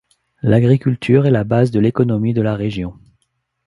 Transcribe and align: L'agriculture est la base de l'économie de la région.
L'agriculture 0.41 1.27
est 1.27 1.29
la 1.29 1.43
base 1.43 1.69
de 1.69 1.79
l'économie 1.79 2.33
de 2.33 2.41
la 2.41 2.55
région. 2.55 2.95